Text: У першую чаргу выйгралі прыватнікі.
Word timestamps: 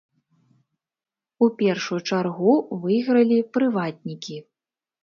У 1.45 1.51
першую 1.61 2.01
чаргу 2.09 2.53
выйгралі 2.87 3.39
прыватнікі. 3.59 4.45